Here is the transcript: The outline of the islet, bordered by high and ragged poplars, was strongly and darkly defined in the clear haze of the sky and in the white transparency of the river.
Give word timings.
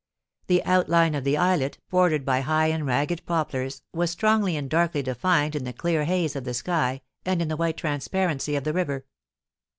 The 0.47 0.63
outline 0.63 1.13
of 1.13 1.23
the 1.23 1.37
islet, 1.37 1.77
bordered 1.91 2.25
by 2.25 2.41
high 2.41 2.69
and 2.69 2.87
ragged 2.87 3.23
poplars, 3.27 3.83
was 3.93 4.09
strongly 4.09 4.57
and 4.57 4.67
darkly 4.67 5.03
defined 5.03 5.55
in 5.55 5.63
the 5.63 5.73
clear 5.73 6.05
haze 6.05 6.35
of 6.35 6.43
the 6.43 6.55
sky 6.55 7.01
and 7.23 7.39
in 7.39 7.49
the 7.49 7.55
white 7.57 7.77
transparency 7.77 8.55
of 8.55 8.63
the 8.63 8.73
river. 8.73 9.05